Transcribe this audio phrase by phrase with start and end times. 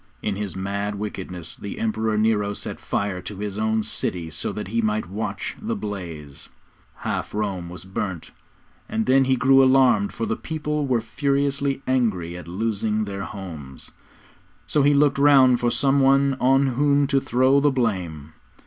[0.23, 4.69] In his mad wickedness, the Emperor Nero set fire to his own city so that
[4.69, 6.49] he might watch the blaze.
[6.95, 8.31] Half Rome was burnt,
[8.89, 13.91] and then he grew alarmed, for the people were furiously angry at losing their homes.
[14.65, 18.33] So he looked round for some one on whom to throw the blame.